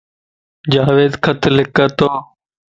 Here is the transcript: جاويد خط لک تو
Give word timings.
جاويد 0.71 1.13
خط 1.23 1.41
لک 1.55 1.77
تو 1.97 2.09